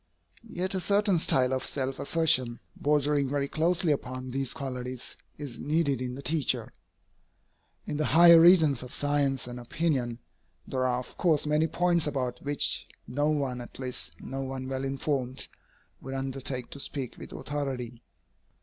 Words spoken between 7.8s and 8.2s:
In the